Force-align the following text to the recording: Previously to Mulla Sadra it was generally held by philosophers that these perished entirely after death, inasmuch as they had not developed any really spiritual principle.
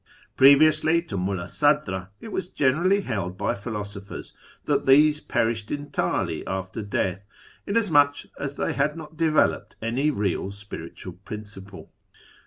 Previously 0.35 1.03
to 1.03 1.15
Mulla 1.15 1.47
Sadra 1.47 2.09
it 2.19 2.29
was 2.31 2.49
generally 2.49 3.01
held 3.01 3.37
by 3.37 3.53
philosophers 3.53 4.33
that 4.65 4.87
these 4.87 5.19
perished 5.19 5.69
entirely 5.69 6.43
after 6.47 6.81
death, 6.81 7.23
inasmuch 7.67 8.25
as 8.39 8.55
they 8.55 8.73
had 8.73 8.97
not 8.97 9.15
developed 9.15 9.75
any 9.79 10.09
really 10.09 10.49
spiritual 10.49 11.13
principle. 11.23 11.91